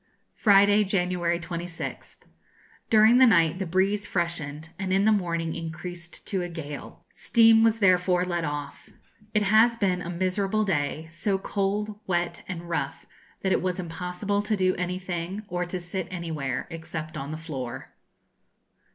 [0.33, 2.15] Friday, January 26th.
[2.89, 7.05] During the night the breeze freshened, and in the morning increased to a gale.
[7.13, 8.89] Steam was therefore let off.
[9.35, 13.05] It has been a miserable day; so cold, wet, and rough,
[13.43, 17.89] that it was impossible to do anything, or to sit anywhere, except on the floor.